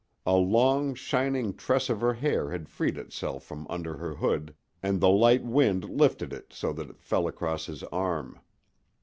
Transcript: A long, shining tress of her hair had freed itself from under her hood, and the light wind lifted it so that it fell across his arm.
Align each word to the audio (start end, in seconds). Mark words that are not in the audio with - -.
A 0.25 0.35
long, 0.35 0.95
shining 0.95 1.53
tress 1.53 1.87
of 1.87 2.01
her 2.01 2.15
hair 2.15 2.49
had 2.49 2.67
freed 2.69 2.97
itself 2.97 3.43
from 3.43 3.67
under 3.69 3.97
her 3.97 4.15
hood, 4.15 4.55
and 4.81 4.99
the 4.99 5.09
light 5.09 5.43
wind 5.43 5.87
lifted 5.87 6.33
it 6.33 6.51
so 6.51 6.73
that 6.73 6.89
it 6.89 7.03
fell 7.03 7.27
across 7.27 7.67
his 7.67 7.83
arm. 7.83 8.39